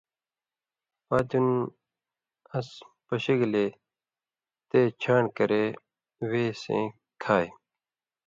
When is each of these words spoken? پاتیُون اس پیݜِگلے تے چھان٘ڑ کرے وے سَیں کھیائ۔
پاتیُون 1.07 1.47
اس 2.57 2.69
پیݜِگلے 3.05 3.65
تے 4.69 4.79
چھان٘ڑ 5.01 5.23
کرے 5.37 5.63
وے 6.29 6.43
سَیں 6.61 6.85
کھیائ۔ 7.21 7.49